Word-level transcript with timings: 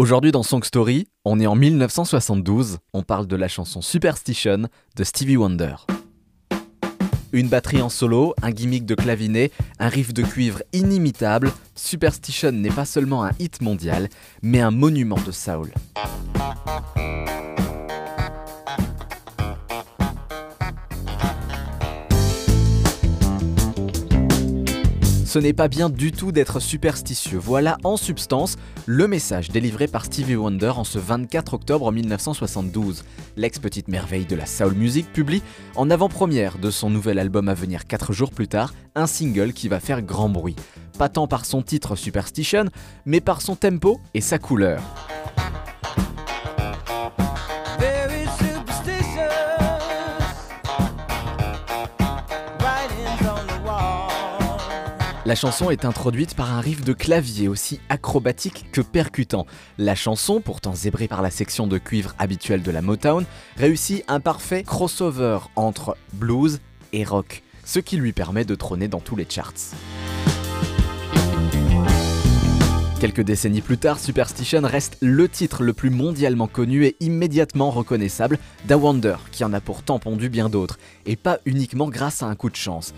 Aujourd'hui 0.00 0.32
dans 0.32 0.42
Song 0.42 0.64
Story, 0.64 1.08
on 1.26 1.38
est 1.40 1.46
en 1.46 1.54
1972, 1.54 2.78
on 2.94 3.02
parle 3.02 3.26
de 3.26 3.36
la 3.36 3.48
chanson 3.48 3.82
Superstition 3.82 4.62
de 4.96 5.04
Stevie 5.04 5.36
Wonder. 5.36 5.74
Une 7.32 7.48
batterie 7.48 7.82
en 7.82 7.90
solo, 7.90 8.34
un 8.40 8.50
gimmick 8.50 8.86
de 8.86 8.94
clavinet, 8.94 9.50
un 9.78 9.90
riff 9.90 10.14
de 10.14 10.22
cuivre 10.22 10.62
inimitable, 10.72 11.52
Superstition 11.74 12.50
n'est 12.50 12.70
pas 12.70 12.86
seulement 12.86 13.24
un 13.24 13.32
hit 13.38 13.60
mondial, 13.60 14.08
mais 14.40 14.60
un 14.60 14.70
monument 14.70 15.20
de 15.26 15.32
soul. 15.32 15.70
Ce 25.30 25.38
n'est 25.38 25.52
pas 25.52 25.68
bien 25.68 25.90
du 25.90 26.10
tout 26.10 26.32
d'être 26.32 26.58
superstitieux. 26.58 27.38
Voilà 27.38 27.78
en 27.84 27.96
substance 27.96 28.56
le 28.86 29.06
message 29.06 29.50
délivré 29.50 29.86
par 29.86 30.04
Stevie 30.04 30.34
Wonder 30.34 30.70
en 30.70 30.82
ce 30.82 30.98
24 30.98 31.54
octobre 31.54 31.92
1972. 31.92 33.04
L'ex-petite 33.36 33.86
merveille 33.86 34.24
de 34.24 34.34
la 34.34 34.44
soul 34.44 34.74
music 34.74 35.12
publie 35.12 35.44
en 35.76 35.88
avant-première 35.88 36.58
de 36.58 36.72
son 36.72 36.90
nouvel 36.90 37.20
album 37.20 37.48
à 37.48 37.54
venir 37.54 37.86
4 37.86 38.12
jours 38.12 38.32
plus 38.32 38.48
tard, 38.48 38.74
un 38.96 39.06
single 39.06 39.52
qui 39.52 39.68
va 39.68 39.78
faire 39.78 40.02
grand 40.02 40.30
bruit. 40.30 40.56
Pas 40.98 41.08
tant 41.08 41.28
par 41.28 41.44
son 41.44 41.62
titre 41.62 41.94
Superstition, 41.94 42.64
mais 43.06 43.20
par 43.20 43.40
son 43.40 43.54
tempo 43.54 44.00
et 44.14 44.20
sa 44.20 44.40
couleur. 44.40 44.82
La 55.30 55.36
chanson 55.36 55.70
est 55.70 55.84
introduite 55.84 56.34
par 56.34 56.52
un 56.52 56.60
riff 56.60 56.82
de 56.84 56.92
clavier 56.92 57.46
aussi 57.46 57.78
acrobatique 57.88 58.66
que 58.72 58.80
percutant. 58.80 59.46
La 59.78 59.94
chanson, 59.94 60.40
pourtant 60.40 60.74
zébrée 60.74 61.06
par 61.06 61.22
la 61.22 61.30
section 61.30 61.68
de 61.68 61.78
cuivre 61.78 62.16
habituelle 62.18 62.64
de 62.64 62.70
la 62.72 62.82
Motown, 62.82 63.24
réussit 63.56 64.02
un 64.08 64.18
parfait 64.18 64.64
crossover 64.64 65.38
entre 65.54 65.96
blues 66.14 66.58
et 66.92 67.04
rock, 67.04 67.44
ce 67.64 67.78
qui 67.78 67.96
lui 67.96 68.12
permet 68.12 68.44
de 68.44 68.56
trôner 68.56 68.88
dans 68.88 68.98
tous 68.98 69.14
les 69.14 69.24
charts. 69.30 69.54
Quelques 72.98 73.22
décennies 73.22 73.60
plus 73.60 73.78
tard, 73.78 74.00
Superstition 74.00 74.62
reste 74.64 74.96
le 75.00 75.28
titre 75.28 75.62
le 75.62 75.74
plus 75.74 75.90
mondialement 75.90 76.48
connu 76.48 76.86
et 76.86 76.96
immédiatement 76.98 77.70
reconnaissable 77.70 78.36
d'A 78.64 78.76
Wonder, 78.76 79.14
qui 79.30 79.44
en 79.44 79.52
a 79.52 79.60
pourtant 79.60 80.00
pondu 80.00 80.28
bien 80.28 80.48
d'autres, 80.48 80.80
et 81.06 81.14
pas 81.14 81.38
uniquement 81.46 81.88
grâce 81.88 82.24
à 82.24 82.26
un 82.26 82.34
coup 82.34 82.50
de 82.50 82.56
chance. 82.56 82.92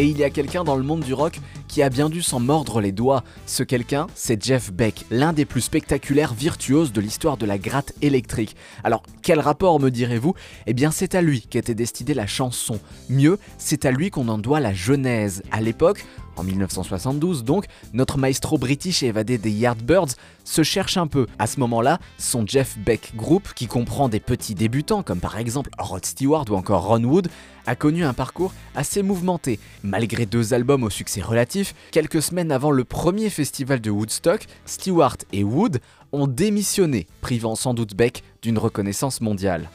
Et 0.00 0.04
il 0.06 0.16
y 0.16 0.24
a 0.24 0.30
quelqu'un 0.30 0.64
dans 0.64 0.76
le 0.76 0.82
monde 0.82 1.02
du 1.02 1.12
rock 1.12 1.38
qui 1.68 1.82
a 1.82 1.90
bien 1.90 2.08
dû 2.08 2.22
s'en 2.22 2.40
mordre 2.40 2.80
les 2.80 2.90
doigts. 2.90 3.22
Ce 3.44 3.62
quelqu'un, 3.62 4.06
c'est 4.14 4.42
Jeff 4.42 4.72
Beck, 4.72 5.04
l'un 5.10 5.34
des 5.34 5.44
plus 5.44 5.60
spectaculaires 5.60 6.32
virtuoses 6.32 6.90
de 6.94 7.02
l'histoire 7.02 7.36
de 7.36 7.44
la 7.44 7.58
gratte 7.58 7.92
électrique. 8.00 8.56
Alors, 8.82 9.02
quel 9.20 9.40
rapport 9.40 9.78
me 9.78 9.90
direz-vous? 9.90 10.32
Eh 10.66 10.72
bien, 10.72 10.90
c'est 10.90 11.14
à 11.14 11.20
lui 11.20 11.42
qu'était 11.42 11.74
destinée 11.74 12.14
la 12.14 12.26
chanson. 12.26 12.80
Mieux, 13.10 13.38
c'est 13.58 13.84
à 13.84 13.90
lui 13.90 14.08
qu'on 14.08 14.28
en 14.28 14.38
doit 14.38 14.58
la 14.58 14.72
genèse. 14.72 15.42
À 15.50 15.60
l'époque, 15.60 16.06
en 16.36 16.42
1972 16.42 17.44
donc, 17.44 17.66
notre 17.92 18.18
maestro 18.18 18.58
british 18.58 19.02
évadé 19.02 19.38
des 19.38 19.50
Yardbirds 19.50 20.14
se 20.44 20.62
cherche 20.62 20.96
un 20.96 21.06
peu. 21.06 21.26
À 21.38 21.46
ce 21.46 21.60
moment-là, 21.60 21.98
son 22.18 22.46
Jeff 22.46 22.76
Beck 22.78 23.12
Group, 23.16 23.48
qui 23.54 23.66
comprend 23.66 24.08
des 24.08 24.20
petits 24.20 24.54
débutants 24.54 25.02
comme 25.02 25.20
par 25.20 25.38
exemple 25.38 25.70
Rod 25.78 26.04
Stewart 26.04 26.44
ou 26.50 26.54
encore 26.54 26.86
Ron 26.86 27.04
Wood, 27.04 27.28
a 27.66 27.76
connu 27.76 28.04
un 28.04 28.12
parcours 28.12 28.52
assez 28.74 29.02
mouvementé. 29.02 29.60
Malgré 29.82 30.26
deux 30.26 30.54
albums 30.54 30.82
au 30.82 30.90
succès 30.90 31.20
relatif, 31.20 31.74
quelques 31.92 32.22
semaines 32.22 32.52
avant 32.52 32.70
le 32.70 32.84
premier 32.84 33.30
festival 33.30 33.80
de 33.80 33.90
Woodstock, 33.90 34.46
Stewart 34.64 35.18
et 35.32 35.44
Wood 35.44 35.80
ont 36.12 36.26
démissionné, 36.26 37.06
privant 37.20 37.54
sans 37.54 37.74
doute 37.74 37.94
Beck 37.94 38.22
d'une 38.42 38.58
reconnaissance 38.58 39.20
mondiale. 39.20 39.70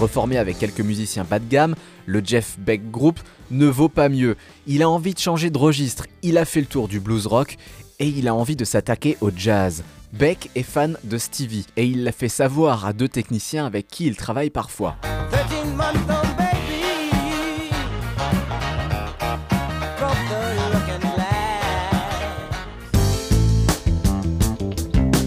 Reformé 0.00 0.38
avec 0.38 0.58
quelques 0.58 0.80
musiciens 0.80 1.24
bas 1.24 1.38
de 1.38 1.46
gamme, 1.46 1.74
le 2.06 2.22
Jeff 2.24 2.58
Beck 2.58 2.90
Group 2.90 3.20
ne 3.50 3.66
vaut 3.66 3.90
pas 3.90 4.08
mieux. 4.08 4.34
Il 4.66 4.82
a 4.82 4.88
envie 4.88 5.12
de 5.12 5.18
changer 5.18 5.50
de 5.50 5.58
registre, 5.58 6.06
il 6.22 6.38
a 6.38 6.46
fait 6.46 6.60
le 6.60 6.66
tour 6.66 6.88
du 6.88 7.00
blues 7.00 7.26
rock 7.26 7.58
et 7.98 8.08
il 8.08 8.26
a 8.26 8.34
envie 8.34 8.56
de 8.56 8.64
s'attaquer 8.64 9.18
au 9.20 9.30
jazz. 9.34 9.84
Beck 10.14 10.48
est 10.54 10.62
fan 10.62 10.96
de 11.04 11.18
Stevie 11.18 11.66
et 11.76 11.84
il 11.84 12.02
l'a 12.02 12.12
fait 12.12 12.30
savoir 12.30 12.86
à 12.86 12.94
deux 12.94 13.08
techniciens 13.08 13.66
avec 13.66 13.88
qui 13.88 14.06
il 14.06 14.16
travaille 14.16 14.48
parfois. 14.48 14.96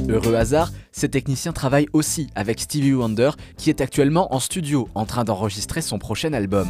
Heureux 0.09 0.35
hasard, 0.35 0.71
ces 0.93 1.09
techniciens 1.09 1.51
travaillent 1.51 1.89
aussi 1.91 2.29
avec 2.35 2.61
Stevie 2.61 2.93
Wonder 2.93 3.31
qui 3.57 3.69
est 3.69 3.81
actuellement 3.81 4.33
en 4.33 4.39
studio 4.39 4.87
en 4.95 5.05
train 5.05 5.25
d'enregistrer 5.25 5.81
son 5.81 5.99
prochain 5.99 6.31
album. 6.31 6.67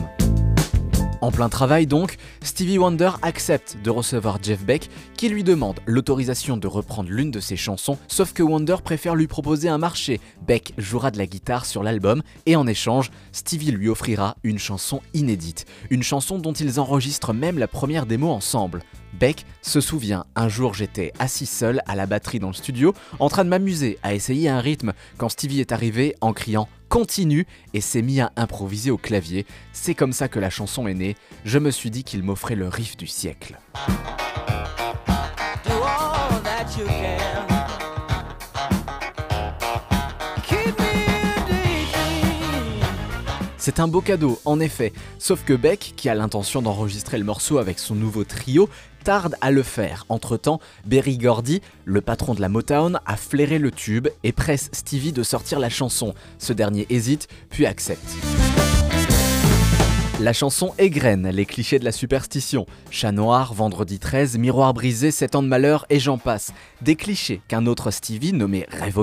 En 1.23 1.31
plein 1.31 1.47
travail 1.47 1.87
donc, 1.87 2.17
Stevie 2.41 2.77
Wonder 2.77 3.11
accepte 3.21 3.77
de 3.81 3.89
recevoir 3.89 4.39
Jeff 4.43 4.65
Beck 4.65 4.89
qui 5.15 5.29
lui 5.29 5.45
demande 5.45 5.79
l'autorisation 5.85 6.57
de 6.57 6.67
reprendre 6.67 7.09
l'une 7.09 7.31
de 7.31 7.39
ses 7.39 7.55
chansons, 7.55 7.97
sauf 8.09 8.33
que 8.33 8.43
Wonder 8.43 8.75
préfère 8.83 9.15
lui 9.15 9.27
proposer 9.27 9.69
un 9.69 9.77
marché. 9.77 10.19
Beck 10.45 10.73
jouera 10.77 11.11
de 11.11 11.17
la 11.17 11.25
guitare 11.25 11.65
sur 11.65 11.81
l'album 11.81 12.23
et 12.45 12.57
en 12.57 12.67
échange, 12.67 13.09
Stevie 13.31 13.71
lui 13.71 13.87
offrira 13.87 14.35
une 14.43 14.59
chanson 14.59 14.99
inédite, 15.13 15.65
une 15.89 16.03
chanson 16.03 16.39
dont 16.39 16.51
ils 16.51 16.77
enregistrent 16.77 17.33
même 17.33 17.57
la 17.57 17.69
première 17.69 18.05
démo 18.05 18.29
ensemble. 18.29 18.83
Beck 19.13 19.45
se 19.61 19.79
souvient, 19.79 20.25
un 20.35 20.49
jour 20.49 20.73
j'étais 20.73 21.13
assis 21.19 21.45
seul 21.45 21.81
à 21.85 21.95
la 21.95 22.05
batterie 22.05 22.39
dans 22.39 22.47
le 22.47 22.53
studio, 22.53 22.93
en 23.19 23.29
train 23.29 23.45
de 23.45 23.49
m'amuser 23.49 23.97
à 24.03 24.13
essayer 24.13 24.49
un 24.49 24.59
rythme 24.59 24.91
quand 25.17 25.29
Stevie 25.29 25.61
est 25.61 25.71
arrivé 25.71 26.15
en 26.19 26.33
criant 26.33 26.67
continue 26.93 27.47
et 27.73 27.81
s'est 27.81 28.03
mis 28.03 28.21
à 28.21 28.31
improviser 28.35 28.91
au 28.91 28.97
clavier. 28.97 29.47
C'est 29.71 29.95
comme 29.95 30.13
ça 30.13 30.27
que 30.27 30.37
la 30.37 30.51
chanson 30.51 30.85
est 30.85 30.93
née. 30.93 31.15
Je 31.43 31.57
me 31.57 31.71
suis 31.71 31.89
dit 31.89 32.03
qu'il 32.03 32.21
m'offrait 32.21 32.53
le 32.53 32.67
riff 32.67 32.97
du 32.97 33.07
siècle. 33.07 33.57
C'est 43.65 43.79
un 43.79 43.87
beau 43.87 44.01
cadeau, 44.01 44.41
en 44.43 44.59
effet, 44.59 44.91
sauf 45.19 45.45
que 45.45 45.53
Beck, 45.53 45.93
qui 45.95 46.09
a 46.09 46.15
l'intention 46.15 46.61
d'enregistrer 46.61 47.17
le 47.17 47.23
morceau 47.23 47.59
avec 47.59 47.79
son 47.79 47.95
nouveau 47.95 48.25
trio, 48.25 48.67
tarde 49.05 49.37
à 49.39 49.51
le 49.51 49.63
faire. 49.63 50.05
Entre-temps, 50.09 50.59
Berry 50.85 51.17
Gordy, 51.17 51.61
le 51.85 52.01
patron 52.01 52.33
de 52.33 52.41
la 52.41 52.49
Motown, 52.49 52.99
a 53.05 53.15
flairé 53.15 53.59
le 53.59 53.71
tube 53.71 54.09
et 54.25 54.33
presse 54.33 54.69
Stevie 54.73 55.13
de 55.13 55.23
sortir 55.23 55.59
la 55.59 55.69
chanson. 55.69 56.13
Ce 56.39 56.51
dernier 56.51 56.87
hésite, 56.89 57.29
puis 57.49 57.65
accepte. 57.65 58.32
La 60.23 60.31
chanson 60.31 60.73
égrène 60.77 61.27
les 61.27 61.45
clichés 61.45 61.79
de 61.79 61.83
la 61.83 61.91
superstition. 61.91 62.65
Chat 62.91 63.11
noir, 63.11 63.53
vendredi 63.53 63.99
13, 63.99 64.37
miroir 64.37 64.73
brisé, 64.73 65.11
7 65.11 65.35
ans 65.35 65.43
de 65.43 65.49
malheur 65.49 65.85
et 65.89 65.99
j'en 65.99 66.17
passe. 66.17 66.53
Des 66.81 66.95
clichés 66.95 67.41
qu'un 67.49 67.65
autre 67.65 67.91
Stevie, 67.91 68.31
nommé 68.31 68.65
Ray 68.71 68.93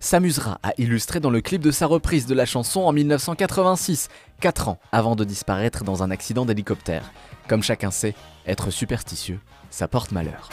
s'amusera 0.00 0.60
à 0.62 0.72
illustrer 0.76 1.18
dans 1.18 1.30
le 1.30 1.40
clip 1.40 1.62
de 1.62 1.70
sa 1.70 1.86
reprise 1.86 2.26
de 2.26 2.34
la 2.34 2.44
chanson 2.44 2.82
en 2.82 2.92
1986, 2.92 4.08
4 4.42 4.68
ans 4.68 4.78
avant 4.92 5.16
de 5.16 5.24
disparaître 5.24 5.82
dans 5.82 6.02
un 6.02 6.10
accident 6.10 6.44
d'hélicoptère. 6.44 7.10
Comme 7.48 7.62
chacun 7.62 7.90
sait, 7.90 8.14
être 8.46 8.70
superstitieux, 8.70 9.40
ça 9.70 9.88
porte 9.88 10.12
malheur. 10.12 10.50